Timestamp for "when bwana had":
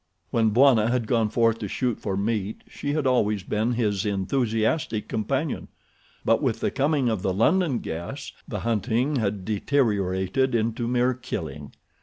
0.31-1.05